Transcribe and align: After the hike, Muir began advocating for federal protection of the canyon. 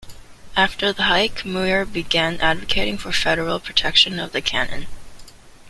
After 0.57 0.91
the 0.91 1.03
hike, 1.03 1.45
Muir 1.45 1.85
began 1.85 2.41
advocating 2.41 2.97
for 2.97 3.11
federal 3.11 3.59
protection 3.59 4.17
of 4.19 4.31
the 4.31 4.41
canyon. 4.41 4.87